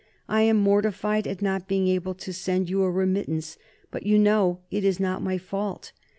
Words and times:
I 0.27 0.41
am 0.41 0.57
mortified 0.57 1.27
at 1.27 1.43
not 1.43 1.67
being 1.67 1.87
able 1.87 2.15
to 2.15 2.33
send 2.33 2.71
you 2.71 2.81
a 2.81 2.89
remittance, 2.89 3.59
but 3.91 4.03
you 4.03 4.17
know 4.17 4.61
it 4.71 4.83
is 4.83 4.99
not 4.99 5.21
my 5.21 5.37
fault. 5.37 5.91